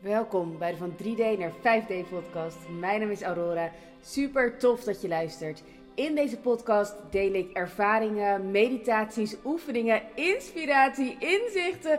Welkom 0.00 0.58
bij 0.58 0.70
de 0.70 0.76
van 0.76 0.92
3D 0.92 1.38
naar 1.38 1.52
5D 1.52 2.08
podcast. 2.10 2.56
Mijn 2.78 3.00
naam 3.00 3.10
is 3.10 3.22
Aurora. 3.22 3.72
Super 4.00 4.58
tof 4.58 4.84
dat 4.84 5.00
je 5.02 5.08
luistert. 5.08 5.62
In 5.94 6.14
deze 6.14 6.36
podcast 6.36 6.94
deel 7.10 7.32
ik 7.34 7.52
ervaringen, 7.52 8.50
meditaties, 8.50 9.36
oefeningen, 9.44 10.02
inspiratie, 10.14 11.16
inzichten. 11.18 11.98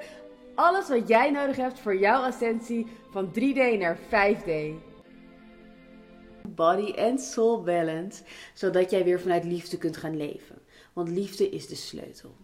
Alles 0.56 0.90
wat 0.90 1.08
jij 1.08 1.32
nodig 1.32 1.56
hebt 1.56 1.80
voor 1.80 1.98
jouw 1.98 2.22
ascensie 2.22 2.88
van 3.12 3.34
3D 3.34 3.78
naar 3.78 3.98
5D. 3.98 4.52
Body 6.48 6.94
and 6.98 7.22
soul 7.22 7.64
balance, 7.64 8.24
zodat 8.54 8.92
jij 8.92 9.04
weer 9.04 9.20
vanuit 9.20 9.44
liefde 9.44 9.78
kunt 9.78 9.98
gaan 9.98 10.18
leven. 10.18 10.56
Want 10.94 11.10
liefde 11.10 11.50
is 11.50 11.68
de 11.68 11.76
sleutel. 11.76 12.36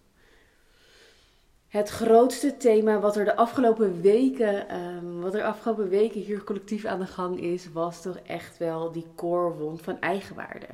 Het 1.74 1.90
grootste 1.90 2.58
thema 2.58 3.00
wat 3.00 3.16
er 3.16 3.26
de 3.26 3.36
afgelopen 3.36 4.02
weken, 4.02 4.76
um, 4.76 5.22
wat 5.22 5.34
er 5.34 5.44
afgelopen 5.44 5.90
weken 5.90 6.22
hier 6.22 6.44
collectief 6.44 6.86
aan 6.86 7.00
de 7.00 7.06
gang 7.06 7.40
is, 7.40 7.72
was 7.72 8.02
toch 8.02 8.18
echt 8.28 8.58
wel 8.58 8.92
die 8.92 9.06
core 9.16 9.54
wond 9.54 9.82
van 9.82 10.00
eigenwaarde. 10.00 10.66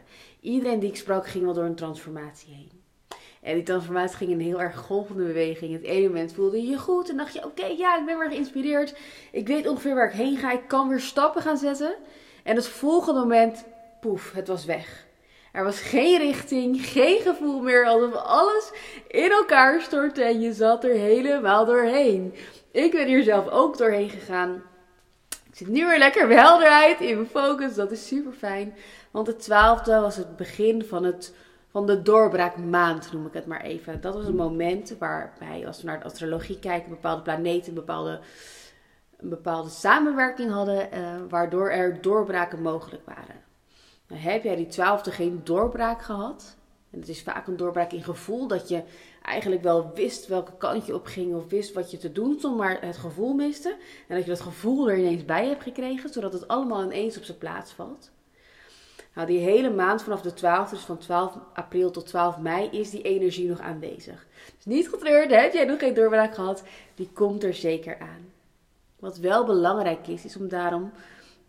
Iedereen 0.41 0.80
die 0.80 0.90
ik 0.90 0.95
sprak 0.95 1.27
ging 1.27 1.43
wel 1.43 1.54
door 1.54 1.63
een 1.63 1.76
transformatie 1.76 2.54
heen. 2.54 2.71
En 3.41 3.54
die 3.54 3.63
transformatie 3.63 4.17
ging 4.17 4.31
in 4.31 4.40
een 4.40 4.45
heel 4.45 4.62
erg 4.62 4.77
golvende 4.77 5.23
beweging. 5.23 5.73
Het 5.73 5.84
ene 5.84 6.07
moment 6.07 6.34
voelde 6.34 6.62
je 6.62 6.70
je 6.70 6.77
goed 6.77 7.09
en 7.09 7.18
dacht 7.18 7.34
je: 7.34 7.45
oké, 7.45 7.66
ja, 7.66 7.99
ik 7.99 8.05
ben 8.05 8.18
weer 8.18 8.29
geïnspireerd. 8.29 8.98
Ik 9.31 9.48
weet 9.48 9.68
ongeveer 9.68 9.95
waar 9.95 10.09
ik 10.09 10.18
heen 10.18 10.38
ga. 10.38 10.52
Ik 10.52 10.68
kan 10.68 10.88
weer 10.88 10.99
stappen 10.99 11.41
gaan 11.41 11.57
zetten. 11.57 11.95
En 12.43 12.55
het 12.55 12.68
volgende 12.68 13.20
moment, 13.20 13.66
poef, 13.99 14.31
het 14.31 14.48
was 14.48 14.66
weg. 14.66 15.07
Er 15.52 15.63
was 15.63 15.81
geen 15.81 16.17
richting, 16.17 16.85
geen 16.85 17.21
gevoel 17.21 17.62
meer, 17.62 17.85
alsof 17.85 18.13
alles 18.13 18.71
in 19.07 19.31
elkaar 19.31 19.81
stortte 19.81 20.23
en 20.23 20.40
je 20.40 20.53
zat 20.53 20.84
er 20.84 20.94
helemaal 20.94 21.66
doorheen. 21.66 22.34
Ik 22.71 22.91
ben 22.91 23.07
hier 23.07 23.23
zelf 23.23 23.48
ook 23.48 23.77
doorheen 23.77 24.09
gegaan. 24.09 24.63
Ik 25.30 25.55
zit 25.55 25.67
nu 25.67 25.85
weer 25.85 25.98
lekker 25.98 26.30
helderheid 26.30 26.99
in 26.99 27.16
mijn 27.16 27.27
focus, 27.27 27.76
dat 27.76 27.91
is 27.91 28.07
super 28.07 28.32
fijn. 28.32 28.74
Want 29.12 29.26
de 29.26 29.35
twaalfde 29.35 29.99
was 29.99 30.15
het 30.15 30.35
begin 30.35 30.84
van, 30.84 31.04
het, 31.04 31.35
van 31.71 31.85
de 31.85 32.02
doorbraakmaand, 32.02 33.12
noem 33.13 33.26
ik 33.26 33.34
het 33.34 33.46
maar 33.46 33.62
even. 33.62 34.02
Dat 34.02 34.13
was 34.13 34.26
een 34.26 34.35
moment 34.35 34.96
waarbij, 34.99 35.68
als 35.68 35.81
we 35.81 35.87
naar 35.87 35.99
de 35.99 36.05
astrologie 36.05 36.59
kijken, 36.59 36.90
bepaalde 36.90 37.21
planeten 37.21 37.74
bepaalde, 37.74 38.20
een 39.18 39.29
bepaalde 39.29 39.70
samenwerking 39.70 40.52
hadden, 40.52 40.90
uh, 40.93 41.15
waardoor 41.29 41.70
er 41.70 42.02
doorbraken 42.02 42.62
mogelijk 42.62 43.05
waren. 43.05 43.49
Nou, 44.10 44.21
heb 44.21 44.43
jij 44.43 44.55
die 44.55 44.68
twaalfde 44.68 45.12
geen 45.12 45.41
doorbraak 45.43 46.02
gehad? 46.02 46.55
En 46.90 46.99
het 46.99 47.10
is 47.10 47.21
vaak 47.21 47.48
een 47.48 47.57
doorbraak 47.57 47.91
in 47.91 48.04
gevoel 48.04 48.48
dat 48.48 48.70
je 48.70 48.84
eigenlijk 49.21 49.63
wel 49.63 49.91
wist 49.93 50.27
welke 50.27 50.57
kant 50.57 50.85
je 50.85 50.96
op 50.96 51.05
ging 51.05 51.35
of 51.35 51.49
wist 51.49 51.74
wat 51.74 51.91
je 51.91 51.98
te 51.98 52.12
doen 52.12 52.35
stond, 52.37 52.57
maar 52.57 52.82
het 52.82 52.98
gevoel 52.98 53.34
miste. 53.34 53.70
En 54.07 54.15
dat 54.15 54.24
je 54.24 54.30
dat 54.30 54.41
gevoel 54.41 54.90
er 54.90 54.98
ineens 54.98 55.26
bij 55.26 55.48
hebt 55.48 55.63
gekregen, 55.63 56.10
zodat 56.10 56.34
het 56.34 56.48
allemaal 56.48 56.84
ineens 56.84 57.18
op 57.18 57.24
zijn 57.24 57.37
plaats 57.37 57.71
valt. 57.71 58.12
Nou, 59.13 59.27
die 59.27 59.40
hele 59.40 59.70
maand 59.70 60.04
vanaf 60.04 60.21
de 60.21 60.32
12e, 60.32 60.70
dus 60.70 60.80
van 60.80 60.98
12 60.98 61.37
april 61.54 61.91
tot 61.91 62.05
12 62.05 62.37
mei, 62.37 62.70
is 62.71 62.90
die 62.90 63.02
energie 63.02 63.48
nog 63.48 63.60
aanwezig. 63.60 64.25
Dus 64.56 64.66
niet 64.66 64.90
getreurd, 64.90 65.31
heb 65.31 65.53
jij 65.53 65.66
nog 65.66 65.80
geen 65.80 65.94
doorbraak 65.94 66.35
gehad, 66.35 66.63
die 66.96 67.09
komt 67.13 67.44
er 67.44 67.53
zeker 67.53 68.00
aan. 68.00 68.31
Wat 69.00 69.18
wel 69.18 69.46
belangrijk 69.46 70.07
is, 70.07 70.25
is 70.25 70.38
om 70.38 70.47
daarom 70.47 70.91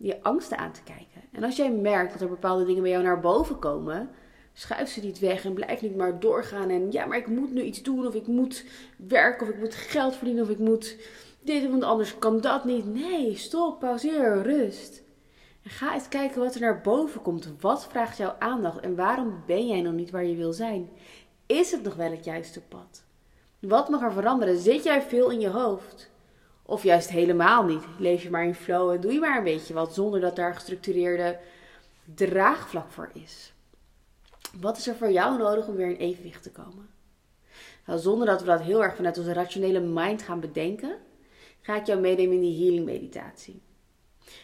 je 0.03 0.23
angsten 0.23 0.59
aan 0.59 0.73
te 0.73 0.83
kijken. 0.83 1.23
En 1.33 1.45
als 1.45 1.57
jij 1.57 1.73
merkt 1.73 2.13
dat 2.13 2.21
er 2.21 2.29
bepaalde 2.29 2.65
dingen 2.65 2.83
bij 2.83 2.91
jou 2.91 3.03
naar 3.03 3.21
boven 3.21 3.59
komen, 3.59 4.11
schuif 4.53 4.89
ze 4.89 5.01
niet 5.01 5.19
weg 5.19 5.45
en 5.45 5.55
blijf 5.55 5.81
niet 5.81 5.97
maar 5.97 6.21
doorgaan. 6.21 6.69
En 6.69 6.93
ja, 6.93 7.07
maar 7.07 7.19
ik 7.19 7.27
moet 7.27 7.53
nu 7.53 7.63
iets 7.63 7.83
doen, 7.83 8.07
of 8.07 8.15
ik 8.15 8.27
moet 8.27 8.65
werken, 8.97 9.47
of 9.47 9.53
ik 9.53 9.59
moet 9.59 9.75
geld 9.75 10.17
verdienen, 10.17 10.45
of 10.45 10.51
ik 10.51 10.59
moet 10.59 10.97
dit, 11.41 11.71
want 11.71 11.83
anders 11.83 12.19
kan 12.19 12.41
dat 12.41 12.65
niet. 12.65 12.87
Nee, 12.95 13.37
stop, 13.37 13.81
pauzeer, 13.81 14.43
rust. 14.43 15.03
En 15.63 15.71
ga 15.71 15.95
eens 15.95 16.09
kijken 16.09 16.41
wat 16.41 16.55
er 16.55 16.61
naar 16.61 16.81
boven 16.81 17.23
komt. 17.23 17.53
Wat 17.61 17.87
vraagt 17.87 18.17
jouw 18.17 18.37
aandacht 18.39 18.81
en 18.81 18.97
waarom 18.97 19.43
ben 19.47 19.67
jij 19.67 19.81
nog 19.81 19.93
niet 19.93 20.11
waar 20.11 20.25
je 20.25 20.37
wil 20.37 20.53
zijn? 20.53 20.91
Is 21.47 21.71
het 21.71 21.83
nog 21.83 21.95
wel 21.95 22.11
het 22.11 22.25
juiste 22.25 22.61
pad? 22.61 23.05
Wat 23.59 23.89
mag 23.89 24.03
er 24.03 24.13
veranderen? 24.13 24.59
Zit 24.59 24.85
jij 24.85 25.03
veel 25.03 25.31
in 25.31 25.41
je 25.41 25.49
hoofd? 25.49 26.10
Of 26.71 26.83
juist 26.83 27.11
helemaal 27.11 27.65
niet. 27.65 27.83
Leef 27.99 28.23
je 28.23 28.31
maar 28.31 28.45
in 28.45 28.55
flow 28.55 28.91
en 28.91 29.01
doe 29.01 29.13
je 29.13 29.19
maar 29.19 29.39
een 29.39 29.45
beetje 29.45 29.75
wat 29.75 29.95
zonder 29.95 30.21
dat 30.21 30.37
daar 30.37 30.55
gestructureerde 30.55 31.39
draagvlak 32.15 32.91
voor 32.91 33.11
is. 33.13 33.53
Wat 34.61 34.77
is 34.77 34.87
er 34.87 34.95
voor 34.95 35.11
jou 35.11 35.39
nodig 35.39 35.67
om 35.67 35.75
weer 35.75 35.89
in 35.89 35.97
evenwicht 35.97 36.43
te 36.43 36.51
komen? 36.51 36.89
Nou, 37.87 37.99
zonder 37.99 38.27
dat 38.27 38.41
we 38.41 38.47
dat 38.47 38.61
heel 38.61 38.83
erg 38.83 38.97
vanuit 38.97 39.19
onze 39.19 39.33
rationele 39.33 39.81
mind 39.81 40.23
gaan 40.23 40.41
bedenken, 40.41 40.97
ga 41.61 41.77
ik 41.77 41.87
jou 41.87 42.01
meenemen 42.01 42.35
in 42.35 42.41
die 42.41 42.63
healing 42.63 42.85
meditatie. 42.85 43.63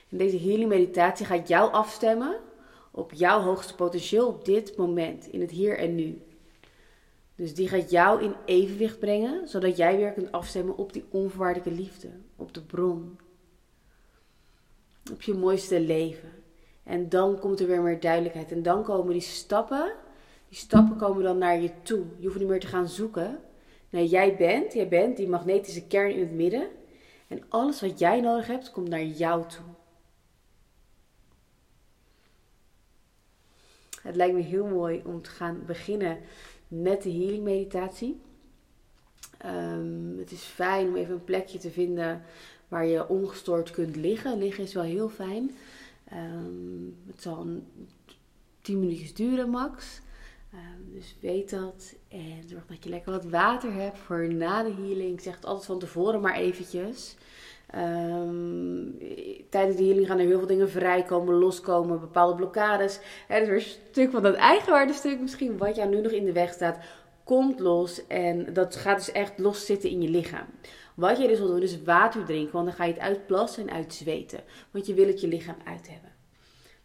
En 0.08 0.18
deze 0.18 0.38
healing 0.38 0.68
meditatie 0.68 1.26
gaat 1.26 1.48
jou 1.48 1.72
afstemmen 1.72 2.36
op 2.90 3.12
jouw 3.12 3.40
hoogste 3.40 3.74
potentieel 3.74 4.26
op 4.26 4.44
dit 4.44 4.76
moment, 4.76 5.26
in 5.26 5.40
het 5.40 5.50
hier 5.50 5.78
en 5.78 5.94
nu. 5.94 6.22
Dus 7.36 7.54
die 7.54 7.68
gaat 7.68 7.90
jou 7.90 8.22
in 8.22 8.34
evenwicht 8.44 8.98
brengen, 8.98 9.48
zodat 9.48 9.76
jij 9.76 9.96
weer 9.96 10.12
kunt 10.12 10.32
afstemmen 10.32 10.76
op 10.76 10.92
die 10.92 11.04
onvoorwaardelijke 11.10 11.82
liefde, 11.82 12.08
op 12.36 12.54
de 12.54 12.62
bron, 12.62 13.18
op 15.12 15.22
je 15.22 15.34
mooiste 15.34 15.80
leven. 15.80 16.30
En 16.82 17.08
dan 17.08 17.38
komt 17.38 17.60
er 17.60 17.66
weer 17.66 17.82
meer 17.82 18.00
duidelijkheid. 18.00 18.52
En 18.52 18.62
dan 18.62 18.82
komen 18.82 19.12
die 19.12 19.20
stappen, 19.20 19.92
die 20.48 20.58
stappen 20.58 20.96
komen 20.96 21.22
dan 21.22 21.38
naar 21.38 21.60
je 21.60 21.70
toe. 21.82 22.04
Je 22.18 22.26
hoeft 22.26 22.38
niet 22.38 22.48
meer 22.48 22.60
te 22.60 22.66
gaan 22.66 22.88
zoeken. 22.88 23.40
Nee, 23.90 24.06
jij 24.06 24.36
bent, 24.36 24.72
jij 24.72 24.88
bent 24.88 25.16
die 25.16 25.28
magnetische 25.28 25.86
kern 25.86 26.12
in 26.14 26.20
het 26.20 26.32
midden. 26.32 26.68
En 27.28 27.42
alles 27.48 27.80
wat 27.80 27.98
jij 27.98 28.20
nodig 28.20 28.46
hebt, 28.46 28.70
komt 28.70 28.88
naar 28.88 29.04
jou 29.04 29.48
toe. 29.48 29.64
Het 34.02 34.16
lijkt 34.16 34.34
me 34.34 34.40
heel 34.40 34.66
mooi 34.66 35.02
om 35.04 35.22
te 35.22 35.30
gaan 35.30 35.62
beginnen 35.66 36.18
met 36.68 37.02
de 37.02 37.10
healing 37.10 37.42
meditatie. 37.42 38.20
Um, 39.44 40.18
het 40.18 40.30
is 40.30 40.42
fijn 40.42 40.88
om 40.88 40.96
even 40.96 41.14
een 41.14 41.24
plekje 41.24 41.58
te 41.58 41.70
vinden 41.70 42.22
waar 42.68 42.86
je 42.86 43.08
ongestoord 43.08 43.70
kunt 43.70 43.96
liggen. 43.96 44.38
Liggen 44.38 44.64
is 44.64 44.74
wel 44.74 44.82
heel 44.82 45.08
fijn. 45.08 45.50
Um, 46.12 46.96
het 47.06 47.22
zal 47.22 47.40
een 47.40 47.66
10 48.60 48.78
minuutjes 48.78 49.14
duren 49.14 49.50
max. 49.50 50.00
Um, 50.54 50.94
dus 50.94 51.16
weet 51.20 51.50
dat. 51.50 51.94
En 52.08 52.48
zorg 52.48 52.66
dat 52.66 52.84
je 52.84 52.90
lekker 52.90 53.12
wat 53.12 53.24
water 53.24 53.72
hebt 53.72 53.98
voor 53.98 54.34
na 54.34 54.62
de 54.62 54.72
healing. 54.72 55.12
Ik 55.12 55.20
zeg 55.20 55.34
het 55.34 55.44
altijd 55.44 55.66
van 55.66 55.78
tevoren 55.78 56.20
maar 56.20 56.34
eventjes. 56.34 57.16
Um, 57.76 58.98
tijdens 59.50 59.76
de 59.76 59.84
healing 59.84 60.06
gaan 60.06 60.18
er 60.18 60.26
heel 60.26 60.38
veel 60.38 60.46
dingen 60.46 60.70
vrijkomen, 60.70 61.34
loskomen, 61.34 62.00
bepaalde 62.00 62.34
blokkades. 62.34 63.00
Er 63.28 63.42
is 63.42 63.48
weer 63.48 63.56
een 63.56 63.90
stuk 63.90 64.10
van 64.10 64.22
dat 64.22 64.34
eigenwaardestuk 64.34 65.20
misschien, 65.20 65.58
wat 65.58 65.76
jou 65.76 65.88
nu 65.88 66.00
nog 66.00 66.12
in 66.12 66.24
de 66.24 66.32
weg 66.32 66.52
staat, 66.52 66.78
komt 67.24 67.60
los. 67.60 68.06
En 68.06 68.52
dat 68.52 68.76
gaat 68.76 68.96
dus 68.96 69.12
echt 69.12 69.38
los 69.38 69.66
zitten 69.66 69.90
in 69.90 70.02
je 70.02 70.08
lichaam. 70.08 70.46
Wat 70.94 71.18
je 71.18 71.28
dus 71.28 71.38
wil 71.38 71.46
doen, 71.46 71.62
is 71.62 71.82
water 71.82 72.24
drinken, 72.24 72.52
want 72.52 72.66
dan 72.66 72.74
ga 72.74 72.84
je 72.84 72.92
het 72.92 73.02
uitplassen 73.02 73.68
en 73.68 73.74
uitzweten. 73.74 74.40
Want 74.70 74.86
je 74.86 74.94
wil 74.94 75.06
het 75.06 75.20
je 75.20 75.28
lichaam 75.28 75.56
uit 75.64 75.90
hebben. 75.90 76.15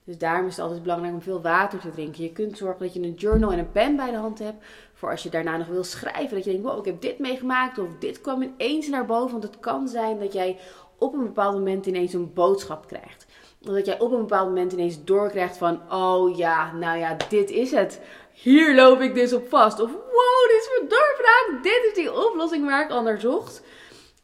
Dus 0.03 0.17
daarom 0.17 0.47
is 0.47 0.55
het 0.55 0.65
altijd 0.65 0.81
belangrijk 0.81 1.13
om 1.13 1.21
veel 1.21 1.41
water 1.41 1.79
te 1.79 1.89
drinken. 1.89 2.23
Je 2.23 2.31
kunt 2.31 2.57
zorgen 2.57 2.79
dat 2.85 2.93
je 2.93 3.01
een 3.01 3.13
journal 3.13 3.51
en 3.51 3.59
een 3.59 3.71
pen 3.71 3.95
bij 3.95 4.11
de 4.11 4.17
hand 4.17 4.39
hebt. 4.39 4.65
Voor 4.93 5.09
als 5.09 5.23
je 5.23 5.29
daarna 5.29 5.57
nog 5.57 5.67
wil 5.67 5.83
schrijven. 5.83 6.35
Dat 6.35 6.43
je 6.43 6.51
denkt, 6.51 6.67
wow, 6.67 6.79
ik 6.79 6.85
heb 6.85 7.01
dit 7.01 7.19
meegemaakt. 7.19 7.77
Of 7.77 7.87
dit 7.99 8.21
kwam 8.21 8.41
ineens 8.41 8.87
naar 8.87 9.05
boven. 9.05 9.31
Want 9.31 9.43
het 9.43 9.59
kan 9.59 9.87
zijn 9.87 10.19
dat 10.19 10.33
jij 10.33 10.57
op 10.97 11.13
een 11.13 11.23
bepaald 11.23 11.53
moment 11.53 11.85
ineens 11.85 12.13
een 12.13 12.33
boodschap 12.33 12.87
krijgt. 12.87 13.25
Dat 13.59 13.85
jij 13.85 13.99
op 13.99 14.11
een 14.11 14.19
bepaald 14.19 14.47
moment 14.47 14.73
ineens 14.73 15.03
doorkrijgt 15.03 15.57
van, 15.57 15.91
oh 15.91 16.37
ja, 16.37 16.73
nou 16.73 16.97
ja, 16.97 17.17
dit 17.29 17.49
is 17.49 17.71
het. 17.71 18.01
Hier 18.31 18.75
loop 18.75 18.99
ik 18.99 19.13
dus 19.13 19.33
op 19.33 19.49
vast. 19.49 19.79
Of 19.79 19.91
wow, 19.91 20.47
dit 20.47 20.61
is 20.61 20.69
mijn 20.77 20.89
doorbraak. 20.89 21.63
Dit 21.63 21.85
is 21.89 21.93
die 21.93 22.27
oplossing 22.27 22.65
waar 22.65 22.85
ik 22.85 22.91
al 22.91 23.03
naar 23.03 23.19
zocht. 23.19 23.61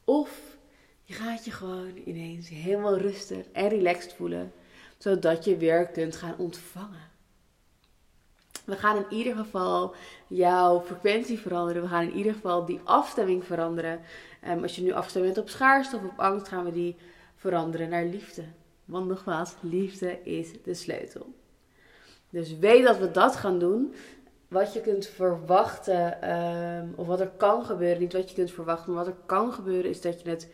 Of 0.06 0.30
je 1.04 1.14
gaat 1.14 1.46
je 1.46 1.52
gewoon 1.52 2.02
ineens 2.06 2.50
helemaal 2.50 2.98
rustig 2.98 3.46
en 3.52 3.70
relaxed 3.70 4.14
voelen 4.14 4.52
zodat 4.98 5.46
je 5.46 5.58
weer 5.58 5.88
kunt 5.88 6.16
gaan 6.16 6.36
ontvangen. 6.38 7.08
We 8.66 8.76
gaan 8.76 8.98
in 8.98 9.18
ieder 9.18 9.36
geval 9.36 9.96
jouw 10.28 10.82
frequentie 10.82 11.40
veranderen. 11.40 11.82
We 11.82 11.88
gaan 11.88 12.04
in 12.04 12.16
ieder 12.16 12.34
geval 12.34 12.66
die 12.66 12.80
afstemming 12.84 13.44
veranderen. 13.44 14.00
Um, 14.48 14.62
als 14.62 14.76
je 14.76 14.82
nu 14.82 14.92
afgestemd 14.92 15.26
bent 15.26 15.38
op 15.38 15.50
schaarste 15.50 15.96
of 15.96 16.04
op 16.04 16.20
angst, 16.20 16.48
gaan 16.48 16.66
we 16.66 16.72
die 16.72 16.96
veranderen 17.36 17.90
naar 17.90 18.06
liefde. 18.06 18.44
Want 18.86 19.08
nogmaals, 19.08 19.56
liefde 19.60 20.24
is 20.24 20.52
de 20.64 20.74
sleutel. 20.74 21.34
Dus 22.30 22.58
weet 22.58 22.86
dat 22.86 22.98
we 22.98 23.12
dat 23.12 23.36
gaan 23.36 23.60
doen. 23.60 23.94
Wat 24.48 24.74
je 24.74 24.82
kunt 24.82 25.08
verwachten, 25.08 26.32
um, 26.32 26.94
of 26.96 27.08
wat 27.08 27.20
er 27.20 27.32
kan 27.38 27.66
gebeuren, 27.66 28.00
niet 28.00 28.14
wat 28.14 28.30
je 28.30 28.36
kunt 28.36 28.52
verwachten, 28.52 28.94
maar 28.94 29.06
wat 29.06 29.14
er 29.14 29.20
kan 29.26 29.54
gebeuren, 29.54 29.90
is 29.90 30.02
dat 30.02 30.22
je 30.22 30.30
het 30.30 30.50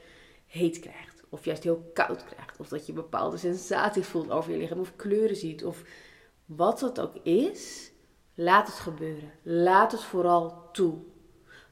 heet 0.48 0.80
krijgt. 0.80 1.13
Of 1.34 1.46
juist 1.46 1.64
heel 1.64 1.90
koud 1.94 2.24
krijgt. 2.26 2.60
Of 2.60 2.68
dat 2.68 2.86
je 2.86 2.94
bepaalde 2.94 3.38
sensaties 3.38 4.08
voelt 4.08 4.32
over 4.32 4.52
je 4.52 4.58
lichaam. 4.58 4.80
Of 4.80 4.96
kleuren 4.96 5.36
ziet. 5.36 5.66
Of 5.66 5.84
wat 6.46 6.80
dat 6.80 7.00
ook 7.00 7.16
is. 7.24 7.92
Laat 8.34 8.68
het 8.68 8.76
gebeuren. 8.76 9.32
Laat 9.42 9.92
het 9.92 10.04
vooral 10.04 10.70
toe. 10.72 10.98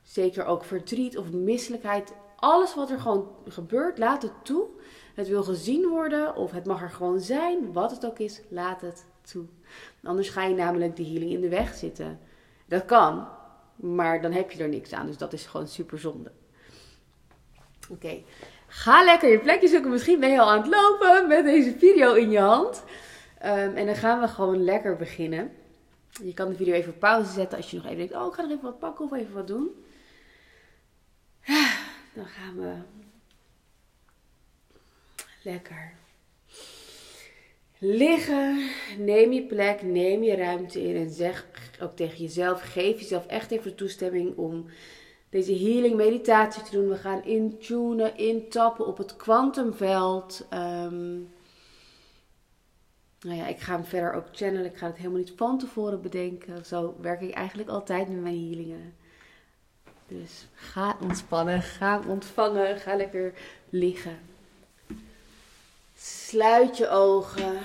Zeker 0.03 0.45
ook 0.45 0.63
verdriet 0.63 1.17
of 1.17 1.31
misselijkheid. 1.31 2.13
alles 2.35 2.75
wat 2.75 2.89
er 2.89 2.99
gewoon 2.99 3.35
gebeurt, 3.45 3.97
laat 3.97 4.21
het 4.21 4.33
toe. 4.43 4.67
Het 5.15 5.27
wil 5.27 5.43
gezien 5.43 5.87
worden 5.87 6.35
of 6.35 6.51
het 6.51 6.65
mag 6.65 6.81
er 6.81 6.89
gewoon 6.89 7.19
zijn. 7.19 7.73
Wat 7.73 7.91
het 7.91 8.05
ook 8.05 8.19
is, 8.19 8.41
laat 8.49 8.81
het 8.81 9.05
toe. 9.21 9.45
Anders 10.03 10.29
ga 10.29 10.43
je 10.43 10.55
namelijk 10.55 10.95
de 10.95 11.03
healing 11.05 11.31
in 11.31 11.41
de 11.41 11.49
weg 11.49 11.73
zitten. 11.73 12.19
Dat 12.67 12.85
kan, 12.85 13.27
maar 13.75 14.21
dan 14.21 14.31
heb 14.31 14.51
je 14.51 14.63
er 14.63 14.69
niks 14.69 14.93
aan. 14.93 15.05
Dus 15.05 15.17
dat 15.17 15.33
is 15.33 15.45
gewoon 15.45 15.67
super 15.67 15.99
zonde. 15.99 16.31
Oké, 17.89 18.23
ga 18.71 19.03
lekker 19.03 19.29
je 19.29 19.39
plekje 19.39 19.67
zoeken. 19.67 19.91
Misschien 19.91 20.19
ben 20.19 20.31
je 20.31 20.39
al 20.39 20.51
aan 20.51 20.61
het 20.61 20.67
lopen 20.67 21.27
met 21.27 21.43
deze 21.43 21.77
video 21.77 22.13
in 22.13 22.29
je 22.29 22.39
hand. 22.39 22.83
Ehm, 23.39 23.75
en 23.75 23.85
dan 23.85 23.95
gaan 23.95 24.19
we 24.19 24.27
gewoon 24.27 24.63
lekker 24.63 24.95
beginnen. 24.95 25.51
Je 26.23 26.33
kan 26.33 26.49
de 26.49 26.55
video 26.55 26.73
even 26.73 26.93
op 26.93 26.99
pauze 26.99 27.31
zetten 27.31 27.57
als 27.57 27.71
je 27.71 27.75
nog 27.75 27.85
even 27.85 27.97
denkt: 27.97 28.13
Oh, 28.13 28.27
ik 28.27 28.33
ga 28.33 28.41
nog 28.41 28.51
even 28.51 28.63
wat 28.63 28.79
pakken 28.79 29.05
of 29.05 29.13
even 29.13 29.33
wat 29.33 29.47
doen. 29.47 29.69
Dan 32.13 32.25
gaan 32.25 32.55
we 32.55 32.73
lekker 35.43 35.93
liggen. 37.77 38.69
Neem 38.97 39.31
je 39.31 39.43
plek, 39.43 39.81
neem 39.81 40.23
je 40.23 40.35
ruimte 40.35 40.83
in 40.83 40.95
en 40.95 41.09
zeg 41.09 41.45
ook 41.81 41.95
tegen 41.95 42.17
jezelf: 42.17 42.61
geef 42.61 42.99
jezelf 42.99 43.25
echt 43.25 43.51
even 43.51 43.69
de 43.69 43.75
toestemming 43.75 44.37
om 44.37 44.65
deze 45.31 45.53
healing 45.53 45.95
meditatie 45.95 46.63
te 46.63 46.71
doen. 46.71 46.89
We 46.89 46.95
gaan 46.95 47.23
intunen, 47.23 48.17
intappen 48.17 48.87
op 48.87 48.97
het 48.97 49.15
kwantumveld. 49.15 50.47
Um, 50.53 51.29
nou 53.21 53.37
ja, 53.37 53.47
ik 53.47 53.59
ga 53.59 53.73
hem 53.73 53.85
verder 53.85 54.13
ook 54.13 54.25
channelen. 54.31 54.65
Ik 54.65 54.77
ga 54.77 54.85
het 54.87 54.97
helemaal 54.97 55.17
niet 55.17 55.33
van 55.35 55.59
tevoren 55.59 56.01
bedenken. 56.01 56.65
Zo 56.65 56.95
werk 57.01 57.21
ik 57.21 57.33
eigenlijk 57.33 57.69
altijd 57.69 58.09
met 58.09 58.21
mijn 58.21 58.39
healingen. 58.39 58.93
Dus 60.07 60.47
ga 60.53 60.97
ontspannen, 61.01 61.61
ga 61.61 62.01
ontvangen, 62.07 62.77
ga 62.77 62.95
lekker 62.95 63.33
liggen. 63.69 64.19
Sluit 65.95 66.77
je 66.77 66.89
ogen. 66.89 67.57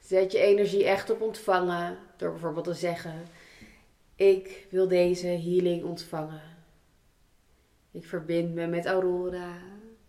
Zet 0.00 0.32
je 0.32 0.38
energie 0.38 0.84
echt 0.84 1.10
op 1.10 1.20
ontvangen. 1.20 1.98
Door 2.16 2.30
bijvoorbeeld 2.30 2.64
te 2.64 2.74
zeggen: 2.74 3.28
Ik 4.16 4.66
wil 4.70 4.88
deze 4.88 5.26
healing 5.26 5.84
ontvangen. 5.84 6.42
Ik 7.90 8.04
verbind 8.04 8.54
me 8.54 8.66
met 8.66 8.86
Aurora, 8.86 9.58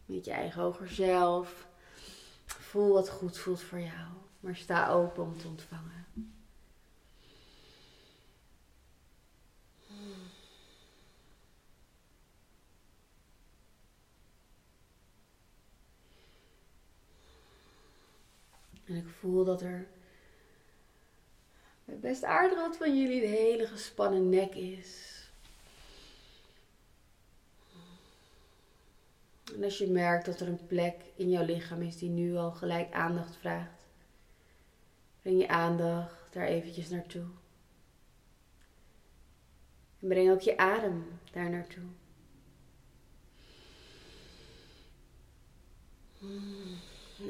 met 0.05 0.25
je 0.25 0.31
eigen 0.31 0.61
hoger 0.61 0.89
zelf. 0.89 1.67
Voel 2.45 2.93
wat 2.93 3.09
goed 3.09 3.37
voelt 3.37 3.61
voor 3.61 3.79
jou, 3.79 4.07
maar 4.39 4.55
sta 4.55 4.89
open 4.89 5.23
om 5.23 5.37
te 5.37 5.47
ontvangen. 5.47 6.05
En 18.85 18.95
ik 18.95 19.07
voel 19.07 19.45
dat 19.45 19.61
er 19.61 19.87
best 21.95 22.23
aardig 22.23 22.57
wat 22.57 22.77
van 22.77 22.99
jullie 22.99 23.21
de 23.21 23.27
hele 23.27 23.67
gespannen 23.67 24.29
nek 24.29 24.55
is. 24.55 25.15
En 29.55 29.63
als 29.63 29.77
je 29.77 29.87
merkt 29.87 30.25
dat 30.25 30.39
er 30.39 30.47
een 30.47 30.67
plek 30.67 30.95
in 31.15 31.29
jouw 31.29 31.45
lichaam 31.45 31.81
is 31.81 31.97
die 31.97 32.09
nu 32.09 32.35
al 32.35 32.51
gelijk 32.51 32.93
aandacht 32.93 33.35
vraagt, 33.35 33.85
breng 35.21 35.41
je 35.41 35.47
aandacht 35.47 36.33
daar 36.33 36.47
eventjes 36.47 36.89
naartoe. 36.89 37.25
En 39.99 40.07
breng 40.07 40.31
ook 40.31 40.41
je 40.41 40.57
adem 40.57 41.19
daar 41.31 41.49
naartoe. 41.49 41.83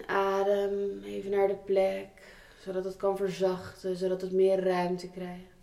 Adem 0.06 1.04
even 1.04 1.32
naar 1.32 1.48
de 1.48 1.56
plek, 1.66 2.17
zodat 2.60 2.84
het 2.84 2.96
kan 2.96 3.18
verzachten, 3.18 3.96
zodat 3.96 4.22
het 4.22 4.32
meer 4.32 4.64
ruimte 4.64 5.10
krijgt. 5.10 5.56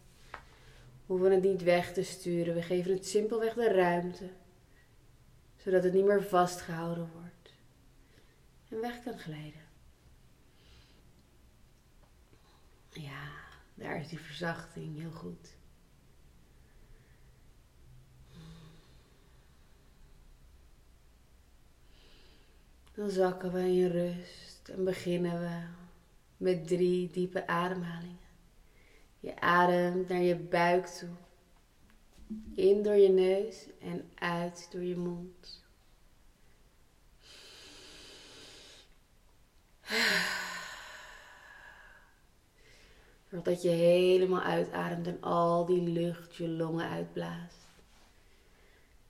We 1.06 1.12
hoeven 1.12 1.32
het 1.32 1.42
niet 1.42 1.62
weg 1.62 1.92
te 1.92 2.02
sturen, 2.02 2.54
we 2.54 2.62
geven 2.62 2.92
het 2.92 3.06
simpelweg 3.06 3.54
de 3.54 3.72
ruimte 3.72 4.28
zodat 5.64 5.82
het 5.82 5.92
niet 5.92 6.04
meer 6.04 6.22
vastgehouden 6.22 7.10
wordt 7.12 7.52
en 8.68 8.80
weg 8.80 9.02
kan 9.02 9.18
glijden. 9.18 9.62
Ja, 12.90 13.30
daar 13.74 14.00
is 14.00 14.08
die 14.08 14.18
verzachting 14.18 14.98
heel 14.98 15.10
goed. 15.10 15.56
Dan 22.94 23.10
zakken 23.10 23.52
we 23.52 23.60
in 23.60 23.90
rust 23.90 24.68
en 24.68 24.84
beginnen 24.84 25.40
we 25.40 25.83
met 26.44 26.66
drie 26.66 27.10
diepe 27.10 27.46
ademhalingen. 27.46 28.18
Je 29.20 29.40
ademt 29.40 30.08
naar 30.08 30.20
je 30.20 30.36
buik 30.36 30.86
toe. 30.86 31.08
In 32.54 32.82
door 32.82 32.94
je 32.94 33.08
neus 33.08 33.66
en 33.80 34.10
uit 34.14 34.68
door 34.70 34.82
je 34.82 34.96
mond. 34.96 35.62
Zodat 43.30 43.62
je 43.62 43.68
helemaal 43.68 44.42
uitademt 44.42 45.06
en 45.06 45.22
al 45.22 45.64
die 45.64 45.82
lucht 45.82 46.36
je 46.36 46.48
longen 46.48 46.88
uitblaast. 46.88 47.66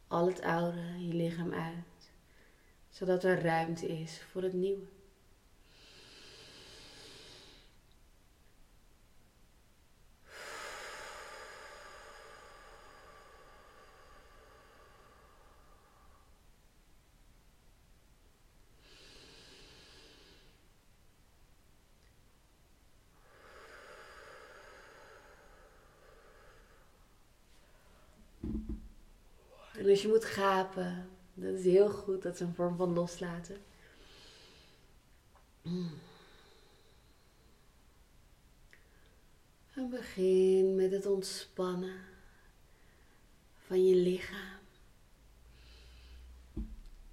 Al 0.08 0.26
het 0.26 0.40
oude 0.40 1.06
je 1.06 1.14
lichaam 1.14 1.52
uit. 1.52 2.10
Zodat 2.88 3.24
er 3.24 3.42
ruimte 3.42 3.86
is 3.86 4.22
voor 4.22 4.42
het 4.42 4.52
nieuwe. 4.52 4.93
En 29.84 29.90
als 29.90 30.02
je 30.02 30.08
moet 30.08 30.24
gapen, 30.24 31.08
dat 31.34 31.54
is 31.54 31.64
heel 31.64 31.90
goed. 31.90 32.22
Dat 32.22 32.34
is 32.34 32.40
een 32.40 32.54
vorm 32.54 32.76
van 32.76 32.92
loslaten. 32.92 33.56
En 39.74 39.90
begin 39.90 40.74
met 40.74 40.90
het 40.90 41.06
ontspannen 41.06 42.00
van 43.66 43.86
je 43.86 43.94
lichaam. 43.94 44.58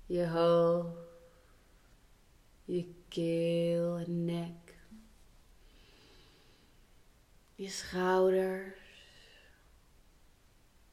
Je 0.05 0.27
hoofd, 0.27 0.98
je 2.65 2.93
keel 3.07 3.98
en 3.98 4.25
nek. 4.25 4.75
Je 7.55 7.69
schouders, 7.69 8.75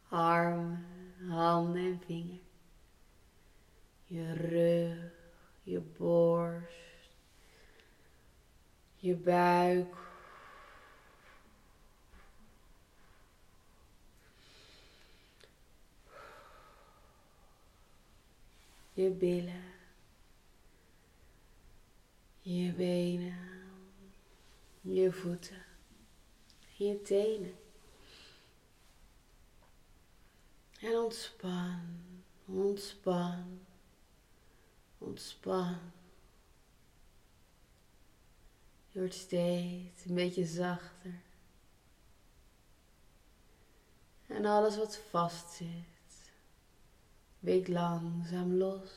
armen 0.08 0.97
handen 1.26 1.86
en 1.92 2.00
vingers. 2.06 2.46
Je 4.06 4.32
rug, 4.34 5.12
je 5.62 5.80
borst, 5.80 6.74
je 8.96 9.14
buik. 9.14 10.06
Je 18.92 19.10
billen, 19.10 19.62
je 22.42 22.72
benen, 22.72 23.36
je 24.80 25.12
voeten, 25.12 25.64
je 26.76 27.02
tenen. 27.02 27.67
En 30.80 30.96
ontspan, 30.96 31.80
ontspan, 32.46 33.60
ontspan. 34.98 35.78
Je 38.88 38.98
wordt 38.98 39.14
steeds 39.14 40.04
een 40.04 40.14
beetje 40.14 40.46
zachter. 40.46 41.20
En 44.26 44.44
alles 44.44 44.76
wat 44.76 44.96
vast 44.96 45.50
zit, 45.50 46.32
langzaam 47.68 48.52
los. 48.54 48.90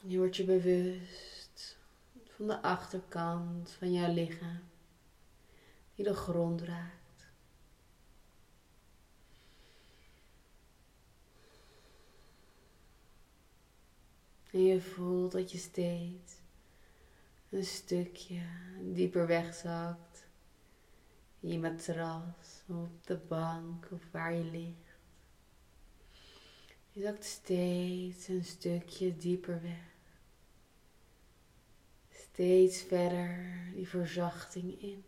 Je 0.00 0.18
wordt 0.18 0.36
je 0.36 0.44
bewust 0.44 1.76
van 2.26 2.46
de 2.46 2.62
achterkant 2.62 3.70
van 3.70 3.92
jouw 3.92 4.12
lichaam 4.12 4.68
die 5.98 6.06
de 6.06 6.14
grond 6.14 6.62
raakt. 6.62 7.28
En 14.50 14.62
je 14.64 14.80
voelt 14.80 15.32
dat 15.32 15.52
je 15.52 15.58
steeds 15.58 16.34
een 17.50 17.64
stukje 17.64 18.40
dieper 18.80 19.26
wegzakt. 19.26 20.26
In 21.40 21.48
je 21.48 21.58
matras, 21.58 22.62
op 22.66 23.06
de 23.06 23.16
bank 23.16 23.88
of 23.90 24.10
waar 24.10 24.34
je 24.34 24.44
ligt. 24.44 24.96
Je 26.92 27.02
zakt 27.02 27.24
steeds 27.24 28.28
een 28.28 28.44
stukje 28.44 29.16
dieper 29.16 29.62
weg. 29.62 29.96
Steeds 32.10 32.82
verder 32.82 33.50
die 33.74 33.88
verzachting 33.88 34.82
in. 34.82 35.04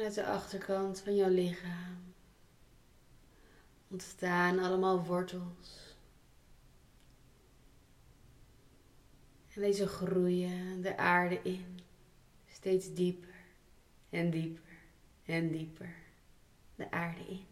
Uit 0.00 0.14
de 0.14 0.26
achterkant 0.26 1.00
van 1.00 1.16
jouw 1.16 1.28
lichaam 1.28 2.14
ontstaan 3.88 4.58
allemaal 4.58 5.04
wortels. 5.04 5.96
En 9.54 9.60
deze 9.60 9.86
groeien 9.86 10.82
de 10.82 10.96
aarde 10.96 11.40
in, 11.42 11.80
steeds 12.48 12.94
dieper 12.94 13.34
en 14.10 14.30
dieper 14.30 14.72
en 15.24 15.50
dieper 15.50 15.94
de 16.74 16.90
aarde 16.90 17.26
in. 17.28 17.46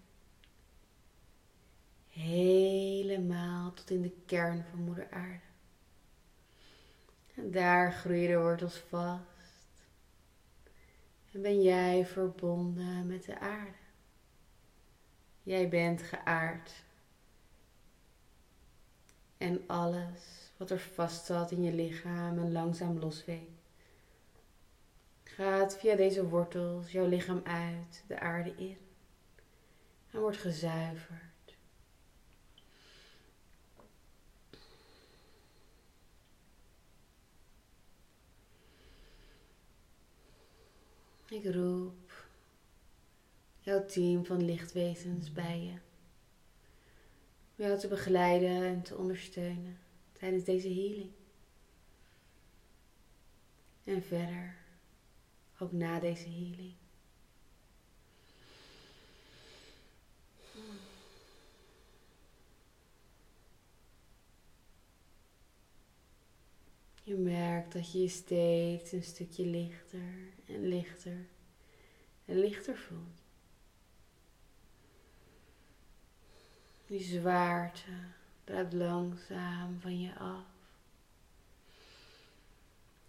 Helemaal 2.09 3.73
tot 3.73 3.91
in 3.91 4.03
de 4.03 4.13
kern 4.27 4.65
van 4.71 4.81
Moeder 4.81 5.11
Aarde. 5.11 5.41
En 7.35 7.51
daar 7.51 7.93
groeien 7.93 8.29
de 8.29 8.39
wortels 8.39 8.77
vast 8.77 9.38
en 11.33 11.43
ben 11.43 11.63
jij 11.63 12.07
verbonden 12.07 13.07
met 13.07 13.25
de 13.25 13.39
aarde. 13.39 13.87
Jij 15.43 15.69
bent 15.69 16.03
geaard. 16.03 16.85
En 19.37 19.65
alles 19.67 20.53
wat 20.57 20.71
er 20.71 20.81
vast 20.81 21.25
zat 21.25 21.51
in 21.51 21.63
je 21.63 21.73
lichaam 21.73 22.39
en 22.39 22.53
langzaam 22.53 22.99
losweekt, 22.99 23.69
gaat 25.25 25.79
via 25.79 25.97
deze 25.97 26.29
wortels 26.29 26.93
jouw 26.93 27.07
lichaam 27.07 27.41
uit, 27.45 28.05
de 28.07 28.21
aarde 28.21 28.55
in 28.57 28.79
en 30.11 30.21
wordt 30.21 30.37
gezuiverd. 30.37 31.28
Ik 41.31 41.45
roep 41.55 42.27
jouw 43.59 43.85
team 43.85 44.25
van 44.25 44.45
lichtwezens 44.45 45.33
bij 45.33 45.61
je. 45.61 45.73
Om 47.57 47.65
jou 47.65 47.79
te 47.79 47.89
begeleiden 47.89 48.63
en 48.63 48.83
te 48.83 48.97
ondersteunen 48.97 49.79
tijdens 50.13 50.45
deze 50.45 50.69
healing. 50.69 51.11
En 53.85 54.03
verder, 54.03 54.57
ook 55.59 55.73
na 55.73 56.01
deze 56.01 56.29
healing. 56.29 56.75
Je 67.09 67.15
merkt 67.15 67.73
dat 67.73 67.93
je 67.93 68.01
je 68.01 68.09
steeds 68.09 68.93
een 68.93 69.03
stukje 69.03 69.47
lichter 69.47 70.01
en 70.47 70.69
lichter 70.69 71.27
en 72.25 72.39
lichter 72.39 72.77
voelt. 72.77 73.23
Die 76.87 77.01
zwaarte 77.01 77.91
druipt 78.45 78.73
langzaam 78.73 79.81
van 79.81 80.01
je 80.01 80.15
af. 80.19 80.45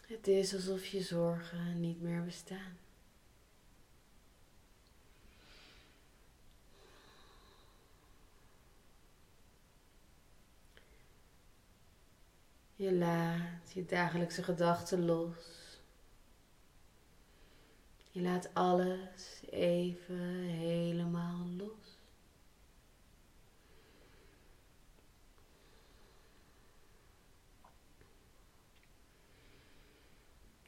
Het 0.08 0.28
is 0.28 0.54
alsof 0.54 0.86
je 0.86 1.02
zorgen 1.02 1.80
niet 1.80 2.02
meer 2.02 2.24
bestaan. 2.24 2.78
Je 12.80 12.94
laat 12.94 13.72
je 13.74 13.86
dagelijkse 13.86 14.44
gedachten 14.44 15.06
los. 15.06 15.80
Je 18.12 18.22
laat 18.22 18.54
alles 18.54 19.42
even 19.50 20.44
helemaal 20.44 21.46
los. 21.58 21.98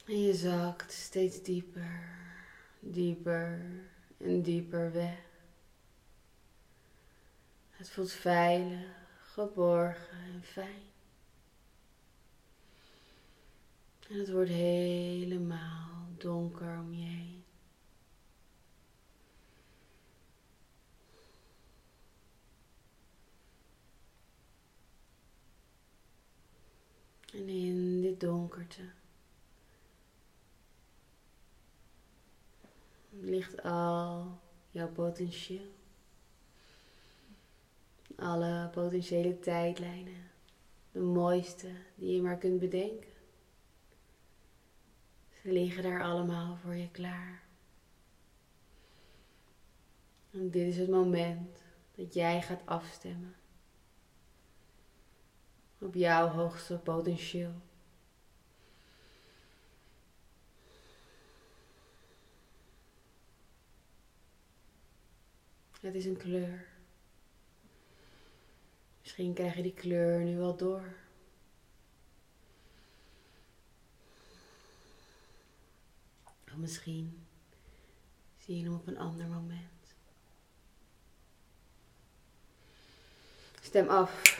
En 0.04 0.22
je 0.22 0.34
zakt 0.34 0.92
steeds 0.92 1.42
dieper, 1.42 2.08
dieper 2.80 3.60
en 4.16 4.42
dieper 4.42 4.92
weg. 4.92 5.24
Het 7.70 7.90
voelt 7.90 8.12
veilig, 8.12 9.06
geborgen 9.20 10.18
en 10.18 10.42
fijn. 10.42 10.91
En 14.08 14.18
het 14.18 14.30
wordt 14.30 14.50
helemaal 14.50 16.06
donker 16.18 16.78
om 16.78 16.94
je 16.94 17.04
heen. 17.04 17.44
En 27.32 27.48
in 27.48 28.00
dit 28.02 28.20
donkerte 28.20 28.82
ligt 33.20 33.62
al 33.62 34.38
jouw 34.70 34.88
potentieel. 34.88 35.70
Alle 38.16 38.68
potentiële 38.72 39.38
tijdlijnen. 39.38 40.30
De 40.92 41.00
mooiste 41.00 41.68
die 41.94 42.14
je 42.14 42.22
maar 42.22 42.38
kunt 42.38 42.58
bedenken. 42.58 43.11
Ze 45.42 45.52
liggen 45.52 45.82
daar 45.82 46.02
allemaal 46.02 46.56
voor 46.56 46.74
je 46.74 46.90
klaar. 46.90 47.42
En 50.30 50.50
dit 50.50 50.66
is 50.66 50.76
het 50.76 50.90
moment 50.90 51.62
dat 51.94 52.14
jij 52.14 52.42
gaat 52.42 52.62
afstemmen 52.64 53.34
op 55.78 55.94
jouw 55.94 56.28
hoogste 56.28 56.78
potentieel. 56.78 57.52
Het 65.80 65.94
is 65.94 66.04
een 66.04 66.16
kleur. 66.16 66.66
Misschien 69.00 69.34
krijg 69.34 69.56
je 69.56 69.62
die 69.62 69.74
kleur 69.74 70.20
nu 70.20 70.36
wel 70.36 70.56
door. 70.56 71.01
Of 76.52 76.58
misschien 76.58 77.26
zie 78.36 78.56
je 78.56 78.62
hem 78.64 78.74
op 78.74 78.86
een 78.86 78.98
ander 78.98 79.26
moment. 79.26 79.94
Stem 83.60 83.88
af. 83.88 84.32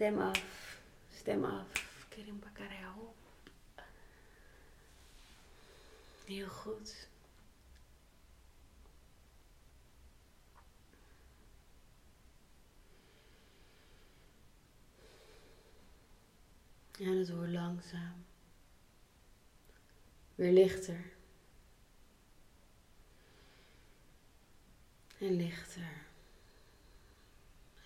Stem 0.00 0.18
af. 0.18 0.78
Stem 1.10 1.44
af. 1.44 1.66
Kirim 2.20 2.42
Heel 6.24 6.48
goed. 6.48 7.08
En 16.98 17.18
het 17.18 17.30
wordt 17.30 17.50
langzaam. 17.50 18.24
Weer 20.34 20.52
lichter. 20.52 21.12
En 25.18 25.36
lichter. 25.36 26.02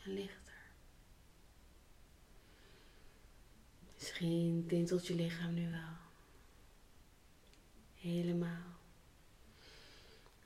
En 0.04 0.12
lichter. 0.12 0.43
Misschien 4.04 4.64
tintelt 4.68 5.06
je 5.06 5.14
lichaam 5.14 5.54
nu 5.54 5.70
wel. 5.70 5.96
Helemaal. 7.94 8.72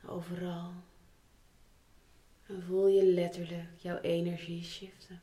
Overal. 0.07 0.73
En 2.47 2.62
voel 2.62 2.87
je 2.87 3.05
letterlijk 3.05 3.69
jouw 3.77 3.99
energie 4.00 4.65
shiften. 4.65 5.21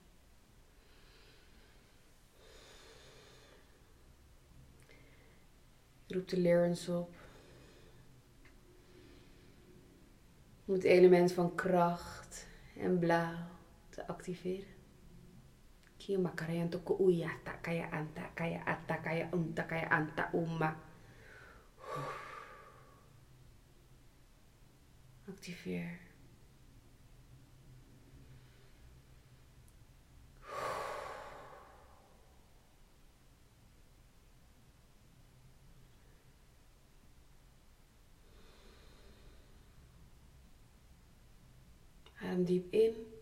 Roep 6.07 6.27
de 6.27 6.37
lerens 6.37 6.87
op. 6.87 7.15
Om 10.65 10.73
het 10.73 10.83
element 10.83 11.31
van 11.31 11.55
kracht 11.55 12.47
en 12.77 12.99
blauw 12.99 13.47
te 13.89 14.07
activeren. 14.07 14.74
Kia 16.05 16.21
makarayan 16.21 16.69
toko 16.69 16.93
uya 17.01 17.33
takaya 17.41 17.89
anta 17.89 18.29
kaya 18.37 18.61
atta 18.61 19.01
kaya 19.01 19.25
unta 19.33 19.65
kaya 19.65 19.89
anta 19.89 20.29
umma. 20.37 20.69
Activeer. 25.25 25.97
Adem 42.21 42.45
diep 42.45 42.69
in 42.69 43.14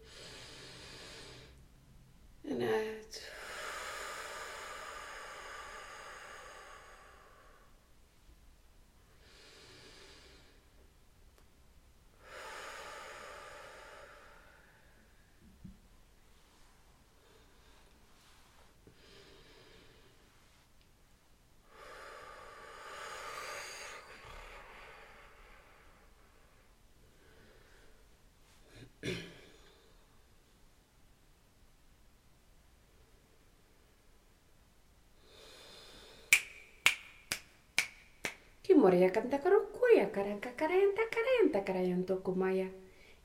Moria 38.84 39.10
kanta 39.16 39.40
karokoya 39.40 40.12
karanka 40.12 40.52
karenta 40.60 41.04
karenta 41.08 41.64
karayanto 41.64 42.20
kumaya. 42.20 42.68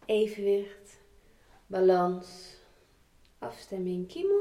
Evenwicht, 0.07 0.87
balans, 1.69 2.31
afstemming. 3.43 4.07
Kimo. 4.07 4.39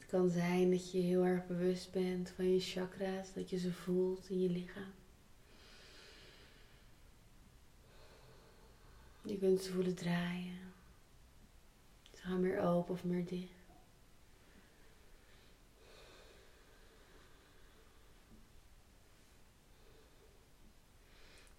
kan 0.11 0.29
zijn 0.29 0.71
dat 0.71 0.91
je 0.91 0.97
heel 0.99 1.25
erg 1.25 1.47
bewust 1.47 1.91
bent 1.91 2.29
van 2.29 2.49
je 2.53 2.59
chakra's, 2.59 3.33
dat 3.33 3.49
je 3.49 3.59
ze 3.59 3.73
voelt 3.73 4.29
in 4.29 4.41
je 4.41 4.49
lichaam. 4.49 4.93
Je 9.21 9.37
kunt 9.37 9.61
ze 9.61 9.71
voelen 9.71 9.95
draaien. 9.95 10.59
Ze 12.11 12.21
gaan 12.21 12.41
meer 12.41 12.59
open 12.59 12.93
of 12.93 13.03
meer 13.03 13.25
dicht. 13.25 13.51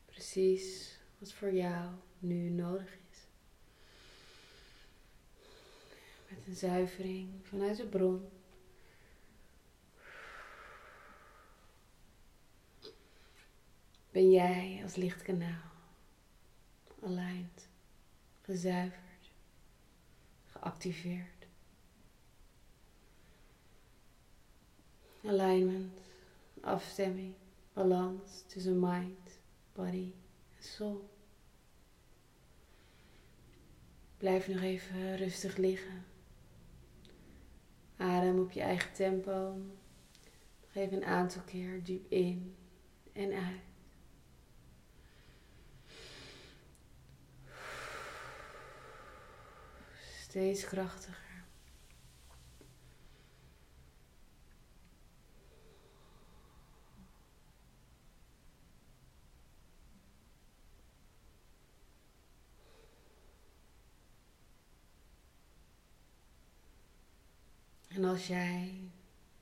Precies 0.04 0.96
wat 1.18 1.32
voor 1.32 1.52
jou 1.52 1.94
nu 2.18 2.48
nodig 2.48 2.96
is. 3.10 3.18
Met 6.28 6.46
een 6.46 6.56
zuivering 6.56 7.28
vanuit 7.42 7.76
de 7.76 7.86
bron. 7.86 8.40
Ben 14.22 14.30
jij 14.30 14.80
als 14.82 14.94
lichtkanaal 14.94 15.70
aligned, 17.04 17.68
gezuiverd, 18.40 19.30
geactiveerd. 20.46 21.46
Alignment, 25.24 25.98
afstemming, 26.60 27.34
balans 27.72 28.42
tussen 28.46 28.80
mind, 28.80 29.40
body 29.72 30.12
en 30.56 30.64
soul. 30.64 31.08
Blijf 34.16 34.48
nog 34.48 34.60
even 34.60 35.16
rustig 35.16 35.56
liggen. 35.56 36.04
Adem 37.96 38.40
op 38.40 38.50
je 38.50 38.60
eigen 38.60 38.92
tempo. 38.92 39.56
Nog 40.60 40.74
even 40.74 40.96
een 40.96 41.04
aantal 41.04 41.42
keer 41.42 41.84
diep 41.84 42.10
in 42.10 42.54
en 43.12 43.32
uit. 43.32 43.71
Steeds 50.32 50.64
krachtiger. 50.64 51.44
En 67.88 68.04
als 68.04 68.26
jij 68.26 68.90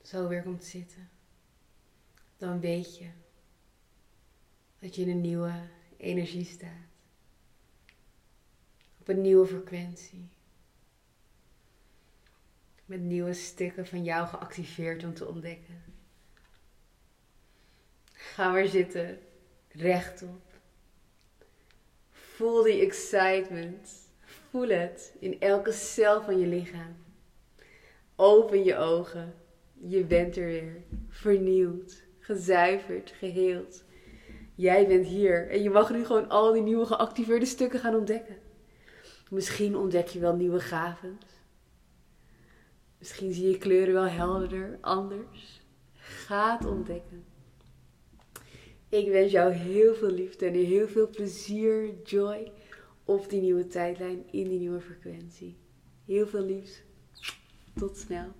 zo 0.01 0.27
weer 0.27 0.43
komt 0.43 0.63
zitten, 0.63 1.09
dan 2.37 2.59
weet 2.59 2.97
je 2.97 3.09
dat 4.79 4.95
je 4.95 5.01
in 5.01 5.09
een 5.09 5.21
nieuwe 5.21 5.69
energie 5.97 6.45
staat. 6.45 6.69
Op 8.99 9.07
een 9.07 9.21
nieuwe 9.21 9.47
frequentie. 9.47 10.29
Met 12.91 13.01
nieuwe 13.01 13.33
stukken 13.33 13.85
van 13.85 14.03
jou 14.03 14.27
geactiveerd 14.27 15.03
om 15.03 15.13
te 15.13 15.27
ontdekken. 15.27 15.83
Ga 18.13 18.51
maar 18.51 18.65
zitten, 18.65 19.19
rechtop. 19.69 20.41
Voel 22.11 22.63
die 22.63 22.81
excitement. 22.81 23.89
Voel 24.19 24.69
het 24.69 25.15
in 25.19 25.39
elke 25.39 25.71
cel 25.71 26.21
van 26.21 26.39
je 26.39 26.47
lichaam. 26.47 26.95
Open 28.15 28.63
je 28.63 28.77
ogen. 28.77 29.33
Je 29.73 30.03
bent 30.03 30.37
er 30.37 30.45
weer. 30.45 30.83
Vernieuwd, 31.09 32.03
gezuiverd, 32.19 33.11
geheeld. 33.11 33.83
Jij 34.55 34.87
bent 34.87 35.07
hier 35.07 35.49
en 35.49 35.63
je 35.63 35.69
mag 35.69 35.91
nu 35.91 36.05
gewoon 36.05 36.29
al 36.29 36.53
die 36.53 36.61
nieuwe 36.61 36.85
geactiveerde 36.85 37.45
stukken 37.45 37.79
gaan 37.79 37.95
ontdekken. 37.95 38.37
Misschien 39.29 39.75
ontdek 39.75 40.07
je 40.07 40.19
wel 40.19 40.35
nieuwe 40.35 40.59
gavens. 40.59 41.30
Misschien 43.01 43.33
zie 43.33 43.49
je 43.49 43.57
kleuren 43.57 43.93
wel 43.93 44.07
helderder, 44.07 44.77
anders. 44.81 45.61
Ga 45.93 46.57
het 46.57 46.65
ontdekken. 46.65 47.23
Ik 48.89 49.09
wens 49.09 49.31
jou 49.31 49.51
heel 49.51 49.95
veel 49.95 50.09
liefde 50.09 50.45
en 50.45 50.53
heel 50.53 50.87
veel 50.87 51.09
plezier, 51.09 52.01
joy 52.03 52.51
op 53.05 53.29
die 53.29 53.41
nieuwe 53.41 53.67
tijdlijn, 53.67 54.23
in 54.31 54.49
die 54.49 54.59
nieuwe 54.59 54.81
frequentie. 54.81 55.57
Heel 56.05 56.27
veel 56.27 56.45
liefs. 56.45 56.83
Tot 57.75 57.97
snel. 57.97 58.31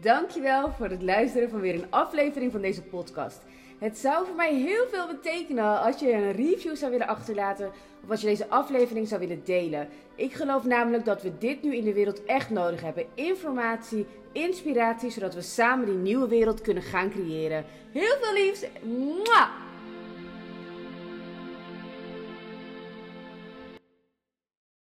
Dankjewel 0.00 0.72
voor 0.72 0.88
het 0.88 1.02
luisteren 1.02 1.50
van 1.50 1.60
weer 1.60 1.74
een 1.74 1.90
aflevering 1.90 2.52
van 2.52 2.60
deze 2.60 2.82
podcast. 2.82 3.42
Het 3.78 3.98
zou 3.98 4.26
voor 4.26 4.34
mij 4.34 4.54
heel 4.54 4.86
veel 4.90 5.06
betekenen 5.06 5.80
als 5.80 5.98
je 5.98 6.12
een 6.12 6.32
review 6.32 6.76
zou 6.76 6.90
willen 6.90 7.06
achterlaten 7.06 7.70
of 8.04 8.10
als 8.10 8.20
je 8.20 8.26
deze 8.26 8.48
aflevering 8.48 9.08
zou 9.08 9.20
willen 9.20 9.44
delen. 9.44 9.88
Ik 10.14 10.32
geloof 10.32 10.64
namelijk 10.64 11.04
dat 11.04 11.22
we 11.22 11.38
dit 11.38 11.62
nu 11.62 11.76
in 11.76 11.84
de 11.84 11.92
wereld 11.92 12.24
echt 12.24 12.50
nodig 12.50 12.80
hebben. 12.80 13.06
Informatie, 13.14 14.06
inspiratie, 14.32 15.10
zodat 15.10 15.34
we 15.34 15.42
samen 15.42 15.86
die 15.86 15.94
nieuwe 15.94 16.28
wereld 16.28 16.60
kunnen 16.60 16.82
gaan 16.82 17.10
creëren. 17.10 17.64
Heel 17.92 18.16
veel 18.20 18.32
liefs. 18.32 18.64
Mwah! 18.82 19.65